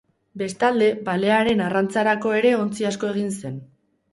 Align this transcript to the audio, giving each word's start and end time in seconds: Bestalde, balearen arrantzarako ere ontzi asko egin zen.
Bestalde, 0.41 0.87
balearen 1.09 1.61
arrantzarako 1.67 2.33
ere 2.41 2.55
ontzi 2.63 2.89
asko 2.93 3.13
egin 3.17 3.31
zen. 3.39 3.63